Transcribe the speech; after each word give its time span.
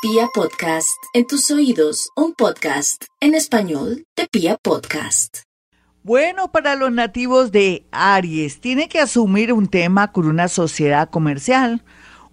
Pia 0.00 0.28
Podcast, 0.32 0.96
en 1.12 1.26
tus 1.26 1.50
oídos, 1.50 2.10
un 2.14 2.32
podcast 2.32 3.06
en 3.18 3.34
español 3.34 4.04
de 4.16 4.28
Pia 4.30 4.56
Podcast. 4.56 5.38
Bueno, 6.04 6.52
para 6.52 6.76
los 6.76 6.92
nativos 6.92 7.50
de 7.50 7.84
Aries, 7.90 8.60
tiene 8.60 8.88
que 8.88 9.00
asumir 9.00 9.52
un 9.52 9.66
tema 9.66 10.12
con 10.12 10.28
una 10.28 10.46
sociedad 10.46 11.10
comercial, 11.10 11.82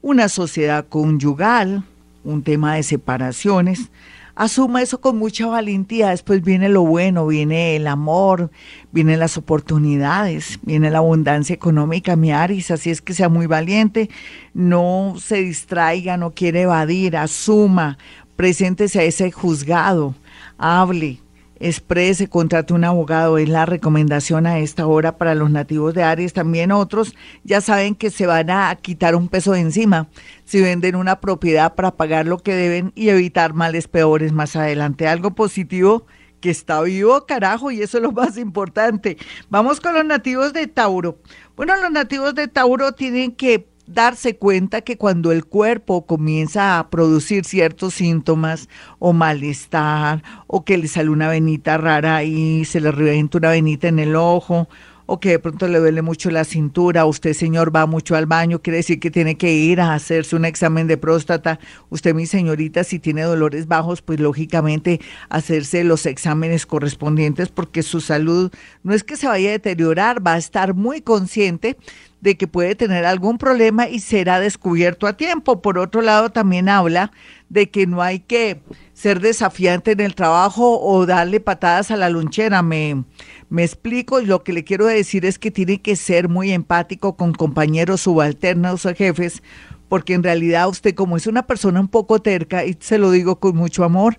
una 0.03 0.29
sociedad 0.29 0.85
conyugal, 0.87 1.83
un 2.23 2.43
tema 2.43 2.75
de 2.75 2.83
separaciones 2.83 3.89
asuma 4.35 4.81
eso 4.81 5.01
con 5.01 5.17
mucha 5.17 5.47
valentía. 5.47 6.09
Después 6.09 6.43
viene 6.43 6.69
lo 6.69 6.83
bueno, 6.83 7.27
viene 7.27 7.75
el 7.75 7.87
amor, 7.87 8.51
vienen 8.91 9.19
las 9.19 9.37
oportunidades, 9.37 10.59
viene 10.61 10.91
la 10.91 10.99
abundancia 10.99 11.53
económica, 11.53 12.15
mi 12.15 12.31
Aris. 12.31 12.71
Así 12.71 12.89
es 12.89 13.01
que 13.01 13.13
sea 13.13 13.29
muy 13.29 13.47
valiente, 13.47 14.09
no 14.53 15.15
se 15.17 15.37
distraiga, 15.37 16.17
no 16.17 16.31
quiere 16.31 16.63
evadir, 16.63 17.17
asuma, 17.17 17.97
preséntese 18.35 18.99
a 18.99 19.03
ese 19.03 19.31
juzgado, 19.31 20.15
hable, 20.57 21.19
exprese, 21.59 22.27
contrate 22.27 22.73
un 22.73 22.83
abogado, 22.83 23.37
es 23.37 23.49
la 23.49 23.65
recomendación 23.65 24.45
a 24.45 24.59
esta 24.59 24.87
hora 24.87 25.17
para 25.17 25.35
los 25.35 25.49
nativos 25.49 25.93
de 25.93 26.03
Aries. 26.03 26.33
También 26.33 26.71
otros 26.71 27.15
ya 27.43 27.61
saben 27.61 27.95
que 27.95 28.09
se 28.09 28.25
van 28.25 28.49
a 28.49 28.75
quitar 28.75 29.15
un 29.15 29.29
peso 29.29 29.53
de 29.53 29.61
encima 29.61 30.09
si 30.43 30.61
venden 30.61 30.95
una 30.95 31.19
propiedad 31.19 31.75
para 31.75 31.95
pagar 31.95 32.25
lo 32.25 32.39
que 32.39 32.55
deben 32.55 32.91
y 32.95 33.09
evitar 33.09 33.53
males 33.53 33.87
peores 33.87 34.31
más 34.31 34.55
adelante. 34.55 35.07
Algo 35.07 35.31
positivo 35.35 36.05
que 36.41 36.49
está 36.51 36.81
vivo, 36.81 37.25
carajo, 37.25 37.71
y 37.71 37.81
eso 37.81 37.97
es 37.97 38.03
lo 38.03 38.11
más 38.11 38.37
importante. 38.37 39.17
Vamos 39.49 39.79
con 39.79 39.95
los 39.95 40.05
nativos 40.05 40.53
de 40.53 40.67
Tauro. 40.67 41.17
Bueno, 41.55 41.75
los 41.81 41.91
nativos 41.91 42.35
de 42.35 42.47
Tauro 42.47 42.91
tienen 42.91 43.31
que 43.31 43.67
darse 43.87 44.37
cuenta 44.37 44.81
que 44.81 44.97
cuando 44.97 45.31
el 45.31 45.45
cuerpo 45.45 46.05
comienza 46.05 46.79
a 46.79 46.89
producir 46.89 47.45
ciertos 47.45 47.95
síntomas 47.95 48.67
o 48.99 49.13
malestar 49.13 50.23
o 50.47 50.65
que 50.65 50.77
le 50.77 50.87
sale 50.87 51.09
una 51.09 51.27
venita 51.27 51.77
rara 51.77 52.23
y 52.23 52.65
se 52.65 52.81
le 52.81 52.91
revienta 52.91 53.37
una 53.37 53.49
venita 53.49 53.87
en 53.87 53.99
el 53.99 54.15
ojo 54.15 54.67
o 55.05 55.19
que 55.19 55.29
de 55.29 55.39
pronto 55.39 55.67
le 55.67 55.79
duele 55.79 56.01
mucho 56.01 56.31
la 56.31 56.43
cintura, 56.43 57.05
usted 57.05 57.33
señor 57.33 57.75
va 57.75 57.85
mucho 57.85 58.15
al 58.15 58.25
baño, 58.25 58.61
quiere 58.61 58.77
decir 58.77 58.99
que 58.99 59.11
tiene 59.11 59.35
que 59.35 59.53
ir 59.53 59.79
a 59.79 59.93
hacerse 59.93 60.35
un 60.35 60.45
examen 60.45 60.87
de 60.87 60.97
próstata, 60.97 61.59
usted 61.89 62.15
mi 62.15 62.25
señorita 62.25 62.83
si 62.83 62.99
tiene 62.99 63.21
dolores 63.23 63.67
bajos, 63.67 64.01
pues 64.01 64.19
lógicamente 64.19 64.99
hacerse 65.29 65.83
los 65.83 66.05
exámenes 66.05 66.65
correspondientes 66.65 67.49
porque 67.49 67.83
su 67.83 68.01
salud 68.01 68.51
no 68.83 68.93
es 68.93 69.03
que 69.03 69.15
se 69.15 69.27
vaya 69.27 69.49
a 69.49 69.53
deteriorar, 69.53 70.25
va 70.25 70.33
a 70.33 70.37
estar 70.37 70.73
muy 70.73 71.01
consciente 71.01 71.77
de 72.21 72.37
que 72.37 72.47
puede 72.47 72.75
tener 72.75 73.05
algún 73.05 73.37
problema 73.37 73.87
y 73.87 73.99
será 73.99 74.39
descubierto 74.39 75.07
a 75.07 75.17
tiempo. 75.17 75.61
Por 75.61 75.77
otro 75.77 76.01
lado, 76.01 76.29
también 76.29 76.69
habla 76.69 77.11
de 77.49 77.69
que 77.69 77.85
no 77.85 78.01
hay 78.01 78.19
que 78.19 78.61
ser 78.93 79.19
desafiante 79.19 79.91
en 79.91 79.99
el 79.99 80.15
trabajo 80.15 80.79
o 80.81 81.05
darle 81.05 81.39
patadas 81.39 81.91
a 81.91 81.97
la 81.97 82.09
lunchera. 82.09 82.61
Me, 82.61 83.03
me 83.49 83.63
explico, 83.63 84.21
lo 84.21 84.43
que 84.43 84.53
le 84.53 84.63
quiero 84.63 84.85
decir 84.85 85.25
es 85.25 85.37
que 85.37 85.51
tiene 85.51 85.81
que 85.81 85.95
ser 85.95 86.29
muy 86.29 86.51
empático 86.51 87.15
con 87.15 87.33
compañeros 87.33 88.01
subalternos 88.01 88.85
o 88.85 88.95
jefes, 88.95 89.43
porque 89.87 90.13
en 90.13 90.23
realidad 90.23 90.67
usted 90.69 90.95
como 90.95 91.17
es 91.17 91.27
una 91.27 91.45
persona 91.47 91.79
un 91.79 91.87
poco 91.87 92.21
terca, 92.21 92.65
y 92.65 92.77
se 92.79 92.97
lo 92.97 93.11
digo 93.11 93.39
con 93.39 93.55
mucho 93.55 93.83
amor, 93.83 94.17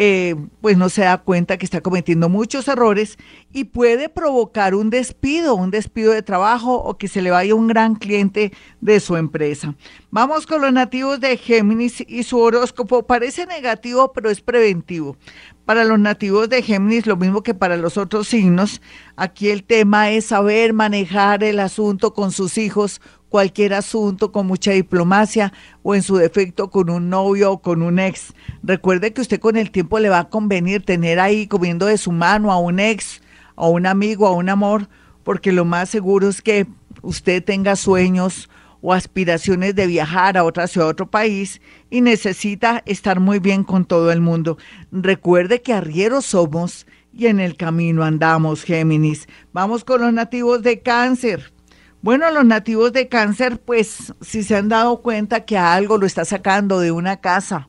eh, 0.00 0.36
pues 0.60 0.76
no 0.76 0.90
se 0.90 1.02
da 1.02 1.18
cuenta 1.18 1.56
que 1.56 1.64
está 1.64 1.80
cometiendo 1.80 2.28
muchos 2.28 2.68
errores 2.68 3.18
y 3.52 3.64
puede 3.64 4.08
provocar 4.08 4.76
un 4.76 4.90
despido, 4.90 5.56
un 5.56 5.72
despido 5.72 6.12
de 6.12 6.22
trabajo 6.22 6.74
o 6.76 6.96
que 6.96 7.08
se 7.08 7.20
le 7.20 7.32
vaya 7.32 7.56
un 7.56 7.66
gran 7.66 7.96
cliente 7.96 8.52
de 8.80 9.00
su 9.00 9.16
empresa. 9.16 9.74
Vamos 10.10 10.46
con 10.46 10.62
los 10.62 10.72
nativos 10.72 11.18
de 11.18 11.36
Géminis 11.36 12.04
y 12.06 12.22
su 12.22 12.38
horóscopo 12.38 13.08
parece 13.08 13.44
negativo, 13.46 14.12
pero 14.12 14.30
es 14.30 14.40
preventivo. 14.40 15.16
Para 15.64 15.84
los 15.84 15.98
nativos 15.98 16.48
de 16.48 16.62
Géminis, 16.62 17.06
lo 17.06 17.16
mismo 17.16 17.42
que 17.42 17.52
para 17.52 17.76
los 17.76 17.96
otros 17.96 18.28
signos, 18.28 18.80
aquí 19.16 19.50
el 19.50 19.64
tema 19.64 20.10
es 20.12 20.26
saber 20.26 20.74
manejar 20.74 21.42
el 21.42 21.58
asunto 21.58 22.14
con 22.14 22.30
sus 22.30 22.56
hijos 22.56 23.00
cualquier 23.28 23.74
asunto 23.74 24.32
con 24.32 24.46
mucha 24.46 24.72
diplomacia 24.72 25.52
o 25.82 25.94
en 25.94 26.02
su 26.02 26.16
defecto 26.16 26.70
con 26.70 26.90
un 26.90 27.08
novio 27.10 27.52
o 27.52 27.62
con 27.62 27.82
un 27.82 27.98
ex. 27.98 28.34
Recuerde 28.62 29.12
que 29.12 29.20
usted 29.20 29.40
con 29.40 29.56
el 29.56 29.70
tiempo 29.70 29.98
le 29.98 30.08
va 30.08 30.20
a 30.20 30.28
convenir 30.28 30.84
tener 30.84 31.20
ahí 31.20 31.46
comiendo 31.46 31.86
de 31.86 31.98
su 31.98 32.12
mano 32.12 32.52
a 32.52 32.58
un 32.58 32.80
ex, 32.80 33.20
a 33.56 33.68
un 33.68 33.86
amigo, 33.86 34.26
a 34.26 34.32
un 34.32 34.48
amor, 34.48 34.88
porque 35.24 35.52
lo 35.52 35.64
más 35.64 35.88
seguro 35.88 36.28
es 36.28 36.42
que 36.42 36.66
usted 37.02 37.44
tenga 37.44 37.76
sueños 37.76 38.48
o 38.80 38.92
aspiraciones 38.92 39.74
de 39.74 39.86
viajar 39.86 40.36
a 40.36 40.44
otra 40.44 40.66
ciudad, 40.66 40.88
a 40.88 40.92
otro 40.92 41.10
país 41.10 41.60
y 41.90 42.00
necesita 42.00 42.82
estar 42.86 43.20
muy 43.20 43.38
bien 43.38 43.64
con 43.64 43.84
todo 43.84 44.12
el 44.12 44.20
mundo. 44.20 44.56
Recuerde 44.92 45.62
que 45.62 45.72
arrieros 45.72 46.26
somos 46.26 46.86
y 47.12 47.26
en 47.26 47.40
el 47.40 47.56
camino 47.56 48.04
andamos, 48.04 48.62
Géminis. 48.62 49.26
Vamos 49.52 49.84
con 49.84 50.00
los 50.00 50.12
nativos 50.12 50.62
de 50.62 50.80
cáncer. 50.80 51.52
Bueno, 52.00 52.30
los 52.30 52.44
nativos 52.44 52.92
de 52.92 53.08
cáncer, 53.08 53.60
pues 53.60 54.14
si 54.20 54.44
se 54.44 54.54
han 54.54 54.68
dado 54.68 55.02
cuenta 55.02 55.44
que 55.44 55.58
algo 55.58 55.98
lo 55.98 56.06
está 56.06 56.24
sacando 56.24 56.78
de 56.78 56.92
una 56.92 57.16
casa, 57.16 57.68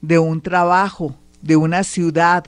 de 0.00 0.18
un 0.18 0.40
trabajo, 0.40 1.14
de 1.42 1.56
una 1.56 1.84
ciudad, 1.84 2.46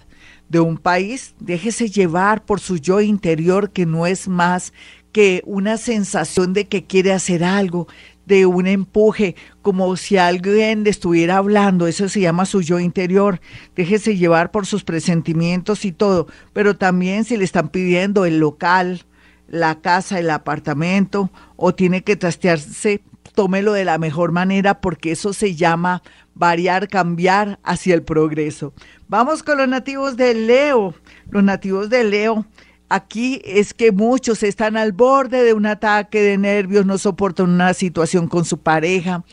de 0.49 0.61
un 0.61 0.79
país, 0.79 1.35
déjese 1.39 1.91
llevar 1.91 2.47
por 2.47 2.61
su 2.61 2.79
yo 2.79 3.03
interior 3.03 3.73
que 3.73 3.85
no 3.85 4.07
es 4.07 4.27
más 4.27 4.73
que 5.13 5.43
una 5.45 5.77
sensación 5.77 6.55
de 6.55 6.67
que 6.67 6.85
quiere 6.85 7.13
hacer 7.13 7.45
algo, 7.45 7.89
de 8.25 8.47
un 8.47 8.67
empuje, 8.67 9.37
como 9.61 9.97
si 9.97 10.17
alguien 10.17 10.85
le 10.85 10.91
estuviera 10.91 11.37
hablando, 11.37 11.87
eso 11.87 12.09
se 12.09 12.21
llama 12.21 12.47
su 12.47 12.63
yo 12.63 12.81
interior. 12.81 13.41
Déjese 13.77 14.17
llevar 14.17 14.51
por 14.51 14.65
sus 14.65 14.83
presentimientos 14.83 15.85
y 15.85 15.93
todo, 15.93 16.27
pero 16.55 16.77
también 16.77 17.25
si 17.25 17.37
le 17.37 17.45
están 17.45 17.69
pidiendo 17.69 18.25
el 18.25 18.39
local, 18.39 19.05
la 19.49 19.81
casa, 19.81 20.19
el 20.19 20.31
apartamento 20.31 21.31
o 21.57 21.75
tiene 21.75 22.05
que 22.05 22.17
trastearse, 22.17 23.03
tómelo 23.35 23.73
de 23.73 23.85
la 23.85 23.99
mejor 23.99 24.31
manera 24.31 24.81
porque 24.81 25.13
eso 25.13 25.33
se 25.33 25.57
llama 25.57 26.03
variar, 26.35 26.89
cambiar 26.89 27.59
hacia 27.65 27.95
el 27.95 28.03
progreso. 28.03 28.73
Vamos 29.09 29.43
con 29.43 29.59
los 29.59 29.69
nativos 29.69 30.17
de 30.17 30.35
Leo. 30.35 30.95
Los 31.31 31.43
nativos 31.43 31.89
de 31.91 32.05
Leo, 32.05 32.47
aquí 32.89 33.41
es 33.45 33.75
que 33.75 33.91
muchos 33.91 34.43
están 34.43 34.77
al 34.77 34.93
borde 34.93 35.43
de 35.43 35.55
un 35.55 35.67
ataque 35.67 36.23
de 36.23 36.39
nervios, 36.39 36.87
no 36.87 36.99
soportan 36.99 37.51
una 37.51 37.75
situación 37.75 38.29
con 38.29 38.45
su 38.45 38.59
pareja, 38.59 39.25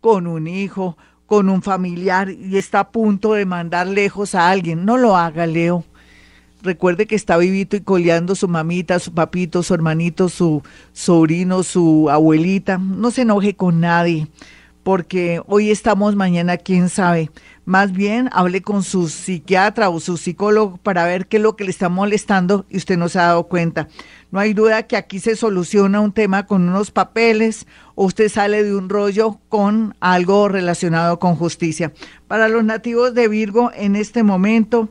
con 0.00 0.26
un 0.26 0.46
hijo, 0.46 0.96
con 1.26 1.48
un 1.48 1.62
familiar 1.62 2.30
y 2.30 2.56
está 2.58 2.80
a 2.80 2.90
punto 2.92 3.32
de 3.32 3.46
mandar 3.46 3.86
lejos 3.86 4.34
a 4.34 4.50
alguien. 4.50 4.84
No 4.84 4.96
lo 4.96 5.16
haga, 5.16 5.46
Leo 5.46 5.84
recuerde 6.64 7.06
que 7.06 7.14
está 7.14 7.36
vivito 7.36 7.76
y 7.76 7.82
coleando 7.82 8.34
su 8.34 8.48
mamita, 8.48 8.98
su 8.98 9.12
papito, 9.12 9.62
su 9.62 9.74
hermanito, 9.74 10.28
su 10.28 10.62
sobrino, 10.92 11.62
su 11.62 12.08
abuelita. 12.10 12.78
No 12.78 13.10
se 13.10 13.22
enoje 13.22 13.54
con 13.54 13.80
nadie, 13.80 14.26
porque 14.82 15.40
hoy 15.46 15.70
estamos, 15.70 16.16
mañana 16.16 16.56
quién 16.56 16.88
sabe. 16.88 17.30
Más 17.66 17.92
bien 17.92 18.28
hable 18.32 18.60
con 18.60 18.82
su 18.82 19.08
psiquiatra 19.08 19.88
o 19.88 20.00
su 20.00 20.16
psicólogo 20.18 20.76
para 20.78 21.06
ver 21.06 21.26
qué 21.26 21.38
es 21.38 21.42
lo 21.42 21.56
que 21.56 21.64
le 21.64 21.70
está 21.70 21.88
molestando 21.88 22.66
y 22.68 22.76
usted 22.76 22.98
no 22.98 23.08
se 23.08 23.18
ha 23.18 23.26
dado 23.26 23.44
cuenta. 23.44 23.88
No 24.30 24.40
hay 24.40 24.52
duda 24.52 24.82
que 24.82 24.96
aquí 24.96 25.20
se 25.20 25.36
soluciona 25.36 26.00
un 26.00 26.12
tema 26.12 26.46
con 26.46 26.68
unos 26.68 26.90
papeles 26.90 27.66
o 27.94 28.04
usted 28.04 28.28
sale 28.28 28.64
de 28.64 28.74
un 28.74 28.90
rollo 28.90 29.38
con 29.48 29.94
algo 30.00 30.48
relacionado 30.48 31.18
con 31.18 31.36
justicia. 31.36 31.92
Para 32.28 32.48
los 32.48 32.64
nativos 32.64 33.14
de 33.14 33.28
Virgo 33.28 33.70
en 33.74 33.96
este 33.96 34.22
momento 34.22 34.90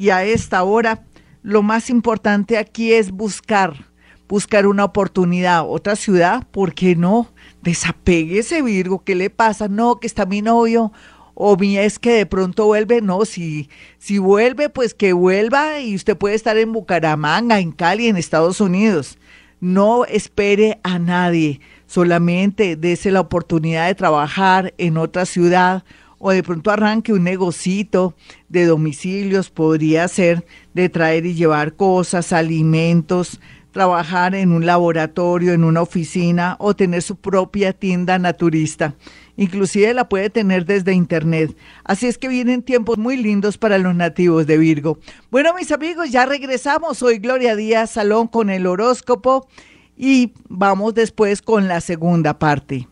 y 0.00 0.08
a 0.08 0.24
esta 0.24 0.62
hora 0.62 1.04
lo 1.42 1.62
más 1.62 1.90
importante 1.90 2.56
aquí 2.56 2.94
es 2.94 3.10
buscar, 3.10 3.84
buscar 4.26 4.66
una 4.66 4.86
oportunidad, 4.86 5.68
otra 5.68 5.94
ciudad, 5.94 6.46
¿por 6.50 6.72
qué 6.72 6.96
no? 6.96 7.28
Desapegue 7.60 8.38
ese 8.38 8.62
Virgo, 8.62 9.04
¿qué 9.04 9.14
le 9.14 9.28
pasa? 9.28 9.68
No, 9.68 10.00
que 10.00 10.06
está 10.06 10.24
mi 10.24 10.40
novio, 10.40 10.90
o 11.34 11.54
mi 11.58 11.76
es 11.76 11.98
que 11.98 12.12
de 12.12 12.24
pronto 12.24 12.64
vuelve, 12.64 13.02
no, 13.02 13.26
si, 13.26 13.68
si 13.98 14.16
vuelve, 14.16 14.70
pues 14.70 14.94
que 14.94 15.12
vuelva 15.12 15.80
y 15.80 15.94
usted 15.94 16.16
puede 16.16 16.34
estar 16.34 16.56
en 16.56 16.72
Bucaramanga, 16.72 17.60
en 17.60 17.70
Cali, 17.70 18.08
en 18.08 18.16
Estados 18.16 18.62
Unidos. 18.62 19.18
No 19.60 20.06
espere 20.06 20.80
a 20.82 20.98
nadie, 20.98 21.60
solamente 21.86 22.74
dése 22.74 23.10
la 23.10 23.20
oportunidad 23.20 23.88
de 23.88 23.94
trabajar 23.94 24.72
en 24.78 24.96
otra 24.96 25.26
ciudad 25.26 25.84
o 26.20 26.30
de 26.30 26.42
pronto 26.42 26.70
arranque 26.70 27.14
un 27.14 27.24
negocito 27.24 28.14
de 28.48 28.66
domicilios, 28.66 29.48
podría 29.50 30.06
ser 30.06 30.44
de 30.74 30.90
traer 30.90 31.24
y 31.24 31.34
llevar 31.34 31.74
cosas, 31.74 32.32
alimentos, 32.32 33.40
trabajar 33.72 34.34
en 34.34 34.52
un 34.52 34.66
laboratorio, 34.66 35.54
en 35.54 35.64
una 35.64 35.80
oficina 35.80 36.56
o 36.58 36.76
tener 36.76 37.00
su 37.00 37.16
propia 37.16 37.72
tienda 37.72 38.18
naturista. 38.18 38.94
Inclusive 39.36 39.94
la 39.94 40.10
puede 40.10 40.28
tener 40.28 40.66
desde 40.66 40.92
internet. 40.92 41.56
Así 41.84 42.06
es 42.06 42.18
que 42.18 42.28
vienen 42.28 42.62
tiempos 42.62 42.98
muy 42.98 43.16
lindos 43.16 43.56
para 43.56 43.78
los 43.78 43.94
nativos 43.94 44.46
de 44.46 44.58
Virgo. 44.58 44.98
Bueno, 45.30 45.54
mis 45.54 45.72
amigos, 45.72 46.10
ya 46.10 46.26
regresamos. 46.26 46.98
Soy 46.98 47.18
Gloria 47.18 47.56
Díaz 47.56 47.92
Salón 47.92 48.26
con 48.26 48.50
el 48.50 48.66
horóscopo 48.66 49.48
y 49.96 50.34
vamos 50.50 50.92
después 50.92 51.40
con 51.40 51.66
la 51.66 51.80
segunda 51.80 52.38
parte. 52.38 52.89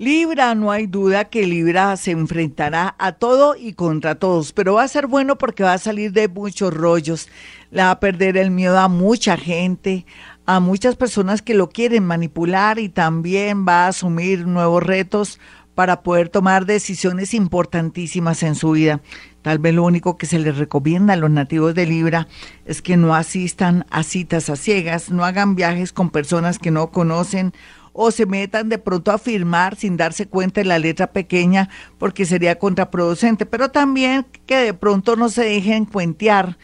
Libra, 0.00 0.54
no 0.54 0.70
hay 0.70 0.86
duda 0.86 1.24
que 1.24 1.44
Libra 1.44 1.96
se 1.96 2.12
enfrentará 2.12 2.94
a 3.00 3.10
todo 3.10 3.56
y 3.56 3.72
contra 3.72 4.14
todos, 4.14 4.52
pero 4.52 4.74
va 4.74 4.84
a 4.84 4.88
ser 4.88 5.08
bueno 5.08 5.38
porque 5.38 5.64
va 5.64 5.72
a 5.72 5.78
salir 5.78 6.12
de 6.12 6.28
muchos 6.28 6.72
rollos, 6.72 7.28
le 7.72 7.82
va 7.82 7.90
a 7.90 7.98
perder 7.98 8.36
el 8.36 8.52
miedo 8.52 8.78
a 8.78 8.86
mucha 8.86 9.36
gente, 9.36 10.06
a 10.46 10.60
muchas 10.60 10.94
personas 10.94 11.42
que 11.42 11.54
lo 11.54 11.68
quieren 11.68 12.06
manipular 12.06 12.78
y 12.78 12.88
también 12.88 13.66
va 13.66 13.86
a 13.86 13.88
asumir 13.88 14.46
nuevos 14.46 14.84
retos 14.84 15.40
para 15.74 16.02
poder 16.04 16.28
tomar 16.28 16.64
decisiones 16.64 17.34
importantísimas 17.34 18.44
en 18.44 18.54
su 18.54 18.70
vida. 18.70 19.00
Tal 19.42 19.58
vez 19.58 19.74
lo 19.74 19.82
único 19.82 20.16
que 20.16 20.26
se 20.26 20.38
les 20.38 20.58
recomienda 20.58 21.14
a 21.14 21.16
los 21.16 21.30
nativos 21.30 21.74
de 21.74 21.86
Libra 21.86 22.28
es 22.66 22.82
que 22.82 22.96
no 22.96 23.16
asistan 23.16 23.84
a 23.90 24.04
citas 24.04 24.48
a 24.48 24.54
ciegas, 24.54 25.10
no 25.10 25.24
hagan 25.24 25.56
viajes 25.56 25.92
con 25.92 26.10
personas 26.10 26.60
que 26.60 26.70
no 26.70 26.90
conocen 26.92 27.52
o 28.00 28.12
se 28.12 28.26
metan 28.26 28.68
de 28.68 28.78
pronto 28.78 29.10
a 29.10 29.18
firmar 29.18 29.74
sin 29.74 29.96
darse 29.96 30.28
cuenta 30.28 30.60
de 30.60 30.66
la 30.66 30.78
letra 30.78 31.08
pequeña 31.08 31.68
porque 31.98 32.26
sería 32.26 32.56
contraproducente, 32.56 33.44
pero 33.44 33.72
también 33.72 34.24
que 34.46 34.58
de 34.58 34.72
pronto 34.72 35.16
no 35.16 35.28
se 35.28 35.42
dejen 35.42 35.84
cuentear 35.84 36.58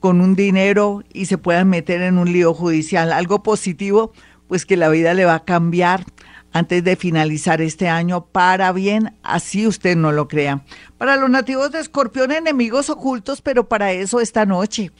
con 0.00 0.20
un 0.20 0.34
dinero 0.34 1.04
y 1.12 1.26
se 1.26 1.38
puedan 1.38 1.68
meter 1.68 2.02
en 2.02 2.18
un 2.18 2.32
lío 2.32 2.54
judicial. 2.54 3.12
Algo 3.12 3.44
positivo, 3.44 4.12
pues 4.48 4.66
que 4.66 4.76
la 4.76 4.88
vida 4.88 5.14
le 5.14 5.26
va 5.26 5.36
a 5.36 5.44
cambiar 5.44 6.04
antes 6.52 6.82
de 6.82 6.96
finalizar 6.96 7.60
este 7.60 7.88
año 7.88 8.24
para 8.24 8.72
bien, 8.72 9.14
así 9.22 9.68
usted 9.68 9.96
no 9.96 10.10
lo 10.10 10.26
crea. 10.26 10.64
Para 10.98 11.14
los 11.14 11.30
nativos 11.30 11.70
de 11.70 11.78
Escorpión, 11.78 12.32
enemigos 12.32 12.90
ocultos, 12.90 13.42
pero 13.42 13.68
para 13.68 13.92
eso 13.92 14.20
esta 14.20 14.44
noche, 14.44 14.90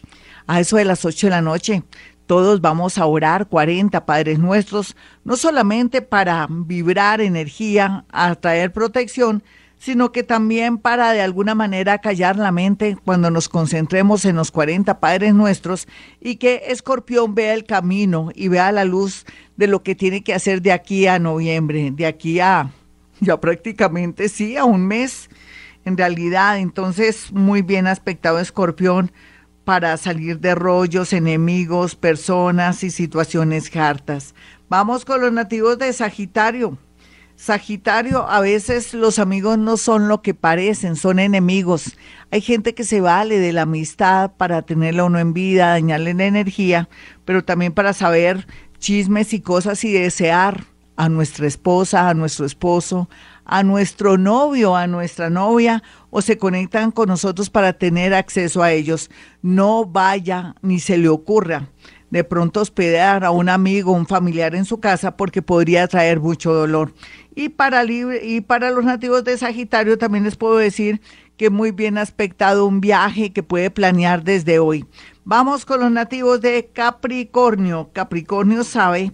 a 0.46 0.60
eso 0.60 0.76
de 0.76 0.84
las 0.84 1.04
8 1.04 1.26
de 1.26 1.30
la 1.32 1.42
noche, 1.42 1.82
todos 2.30 2.60
vamos 2.60 2.96
a 2.96 3.06
orar 3.06 3.48
40 3.48 4.06
Padres 4.06 4.38
Nuestros, 4.38 4.94
no 5.24 5.34
solamente 5.34 6.00
para 6.00 6.46
vibrar 6.48 7.20
energía, 7.20 8.04
atraer 8.12 8.72
protección, 8.72 9.42
sino 9.80 10.12
que 10.12 10.22
también 10.22 10.78
para 10.78 11.12
de 11.12 11.22
alguna 11.22 11.56
manera 11.56 11.98
callar 11.98 12.36
la 12.36 12.52
mente 12.52 12.96
cuando 13.04 13.32
nos 13.32 13.48
concentremos 13.48 14.24
en 14.24 14.36
los 14.36 14.52
40 14.52 15.00
Padres 15.00 15.34
Nuestros 15.34 15.88
y 16.20 16.36
que 16.36 16.62
Escorpión 16.68 17.34
vea 17.34 17.52
el 17.52 17.64
camino 17.64 18.30
y 18.32 18.46
vea 18.46 18.70
la 18.70 18.84
luz 18.84 19.26
de 19.56 19.66
lo 19.66 19.82
que 19.82 19.96
tiene 19.96 20.22
que 20.22 20.32
hacer 20.32 20.62
de 20.62 20.70
aquí 20.70 21.08
a 21.08 21.18
noviembre, 21.18 21.90
de 21.90 22.06
aquí 22.06 22.38
a 22.38 22.70
ya 23.18 23.40
prácticamente 23.40 24.28
sí, 24.28 24.56
a 24.56 24.64
un 24.64 24.86
mes 24.86 25.30
en 25.84 25.96
realidad. 25.96 26.58
Entonces, 26.60 27.32
muy 27.32 27.62
bien 27.62 27.88
aspectado 27.88 28.38
Escorpión 28.38 29.10
para 29.70 29.96
salir 29.98 30.40
de 30.40 30.56
rollos, 30.56 31.12
enemigos, 31.12 31.94
personas 31.94 32.82
y 32.82 32.90
situaciones 32.90 33.70
hartas. 33.76 34.34
Vamos 34.68 35.04
con 35.04 35.20
los 35.20 35.32
nativos 35.32 35.78
de 35.78 35.92
Sagitario. 35.92 36.76
Sagitario, 37.36 38.28
a 38.28 38.40
veces 38.40 38.94
los 38.94 39.20
amigos 39.20 39.58
no 39.58 39.76
son 39.76 40.08
lo 40.08 40.22
que 40.22 40.34
parecen, 40.34 40.96
son 40.96 41.20
enemigos. 41.20 41.96
Hay 42.32 42.40
gente 42.40 42.74
que 42.74 42.82
se 42.82 43.00
vale 43.00 43.38
de 43.38 43.52
la 43.52 43.62
amistad 43.62 44.32
para 44.36 44.62
tenerla 44.62 45.04
uno 45.04 45.20
en 45.20 45.34
vida, 45.34 45.68
dañarle 45.68 46.14
la 46.14 46.24
energía, 46.24 46.88
pero 47.24 47.44
también 47.44 47.72
para 47.72 47.92
saber 47.92 48.48
chismes 48.80 49.32
y 49.32 49.40
cosas 49.40 49.84
y 49.84 49.92
desear 49.92 50.64
a 51.00 51.08
nuestra 51.08 51.46
esposa, 51.46 52.10
a 52.10 52.14
nuestro 52.14 52.44
esposo, 52.44 53.08
a 53.46 53.62
nuestro 53.62 54.18
novio, 54.18 54.76
a 54.76 54.86
nuestra 54.86 55.30
novia, 55.30 55.82
o 56.10 56.20
se 56.20 56.36
conectan 56.36 56.90
con 56.90 57.08
nosotros 57.08 57.48
para 57.48 57.72
tener 57.72 58.12
acceso 58.12 58.62
a 58.62 58.72
ellos. 58.72 59.10
No 59.40 59.86
vaya 59.86 60.54
ni 60.60 60.78
se 60.78 60.98
le 60.98 61.08
ocurra 61.08 61.70
de 62.10 62.22
pronto 62.22 62.60
hospedar 62.60 63.24
a 63.24 63.30
un 63.30 63.48
amigo, 63.48 63.92
un 63.92 64.06
familiar 64.06 64.54
en 64.54 64.66
su 64.66 64.78
casa, 64.78 65.16
porque 65.16 65.40
podría 65.40 65.88
traer 65.88 66.20
mucho 66.20 66.52
dolor. 66.52 66.92
Y 67.34 67.48
para, 67.48 67.82
y 67.84 68.42
para 68.42 68.70
los 68.70 68.84
nativos 68.84 69.24
de 69.24 69.38
Sagitario 69.38 69.96
también 69.96 70.24
les 70.24 70.36
puedo 70.36 70.58
decir 70.58 71.00
que 71.38 71.48
muy 71.48 71.70
bien 71.70 71.96
aspectado 71.96 72.66
un 72.66 72.82
viaje 72.82 73.32
que 73.32 73.42
puede 73.42 73.70
planear 73.70 74.22
desde 74.22 74.58
hoy. 74.58 74.84
Vamos 75.24 75.64
con 75.64 75.80
los 75.80 75.90
nativos 75.90 76.42
de 76.42 76.68
Capricornio. 76.74 77.88
Capricornio 77.94 78.64
sabe 78.64 79.12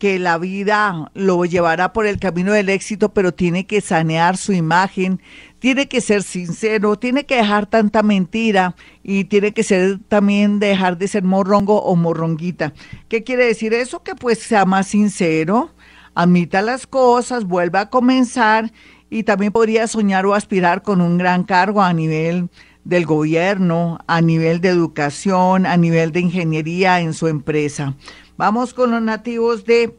que 0.00 0.18
la 0.18 0.38
vida 0.38 1.10
lo 1.12 1.44
llevará 1.44 1.92
por 1.92 2.06
el 2.06 2.18
camino 2.18 2.52
del 2.52 2.70
éxito, 2.70 3.10
pero 3.10 3.34
tiene 3.34 3.66
que 3.66 3.82
sanear 3.82 4.38
su 4.38 4.54
imagen, 4.54 5.20
tiene 5.58 5.88
que 5.88 6.00
ser 6.00 6.22
sincero, 6.22 6.98
tiene 6.98 7.26
que 7.26 7.36
dejar 7.36 7.66
tanta 7.66 8.02
mentira 8.02 8.74
y 9.02 9.24
tiene 9.24 9.52
que 9.52 9.62
ser 9.62 9.98
también 10.08 10.58
dejar 10.58 10.96
de 10.96 11.06
ser 11.06 11.22
morrongo 11.22 11.82
o 11.82 11.96
morronguita. 11.96 12.72
¿Qué 13.08 13.24
quiere 13.24 13.44
decir 13.44 13.74
eso? 13.74 14.02
Que 14.02 14.14
pues 14.14 14.38
sea 14.38 14.64
más 14.64 14.86
sincero, 14.86 15.70
admita 16.14 16.62
las 16.62 16.86
cosas, 16.86 17.44
vuelva 17.44 17.80
a 17.80 17.90
comenzar 17.90 18.72
y 19.10 19.24
también 19.24 19.52
podría 19.52 19.86
soñar 19.86 20.24
o 20.24 20.34
aspirar 20.34 20.80
con 20.80 21.02
un 21.02 21.18
gran 21.18 21.44
cargo 21.44 21.82
a 21.82 21.92
nivel 21.92 22.48
del 22.84 23.06
gobierno, 23.06 23.98
a 24.06 24.20
nivel 24.20 24.60
de 24.60 24.68
educación, 24.68 25.66
a 25.66 25.76
nivel 25.76 26.12
de 26.12 26.20
ingeniería 26.20 27.00
en 27.00 27.14
su 27.14 27.28
empresa. 27.28 27.94
Vamos 28.36 28.74
con 28.74 28.90
los 28.90 29.02
nativos 29.02 29.64
de 29.64 29.96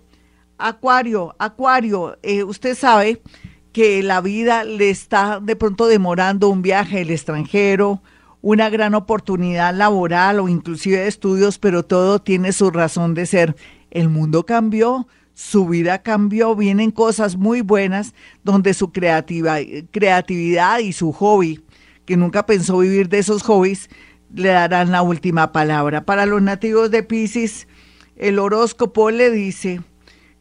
Acuario. 0.58 1.36
Acuario, 1.40 2.18
eh, 2.24 2.44
usted 2.44 2.76
sabe 2.76 3.22
que 3.72 4.04
la 4.04 4.22
vida 4.22 4.64
le 4.64 4.90
está 4.90 5.40
de 5.40 5.56
pronto 5.56 5.88
demorando 5.88 6.50
un 6.50 6.62
viaje 6.62 7.02
al 7.02 7.10
extranjero, 7.10 8.02
una 8.42 8.70
gran 8.70 8.96
oportunidad 8.96 9.74
laboral 9.74 10.40
o 10.40 10.50
inclusive 10.50 10.98
de 10.98 11.08
estudios, 11.08 11.60
pero 11.60 11.84
todo 11.84 12.20
tiene 12.20 12.52
su 12.52 12.72
razón 12.72 13.14
de 13.14 13.26
ser. 13.26 13.56
El 13.92 14.10
mundo 14.10 14.46
cambió, 14.46 15.08
su 15.34 15.68
vida 15.68 16.02
cambió, 16.02 16.56
vienen 16.56 16.92
cosas 16.92 17.38
muy 17.38 17.62
buenas 17.62 18.14
donde 18.44 18.74
su 18.74 18.92
creativa, 18.92 19.58
creatividad 19.92 20.80
y 20.80 20.94
su 20.94 21.12
hobby, 21.12 21.64
que 22.06 22.18
nunca 22.18 22.46
pensó 22.46 22.80
vivir 22.80 23.10
de 23.10 23.20
esos 23.20 23.44
hobbies, 23.44 23.90
le 24.34 24.50
darán 24.50 24.92
la 24.92 25.02
última 25.02 25.52
palabra. 25.52 26.06
Para 26.06 26.26
los 26.26 26.42
nativos 26.42 26.92
de 26.92 27.04
Pisces, 27.04 27.68
el 28.16 28.40
horóscopo 28.40 29.12
le 29.12 29.32
dice 29.32 29.82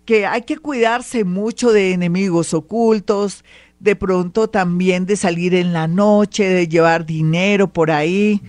que 0.05 0.27
hay 0.27 0.43
que 0.43 0.59
cuidarse 0.59 1.25
mucho 1.25 1.73
de 1.73 1.93
enemigos 1.93 2.55
ocultos, 2.55 3.45
de 3.79 3.97
pronto 3.97 4.49
también 4.49 5.07
de 5.07 5.17
salir 5.17 5.55
en 5.55 5.73
la 5.73 5.89
noche, 5.89 6.45
de 6.45 6.69
llevar 6.69 7.07
dinero 7.07 7.73
por 7.73 7.91
ahí. 7.91 8.43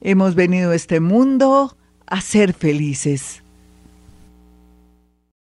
hemos 0.00 0.34
venido 0.34 0.70
a 0.72 0.74
este 0.74 1.00
mundo 1.00 1.76
a 2.06 2.20
ser 2.20 2.52
felices. 2.54 3.42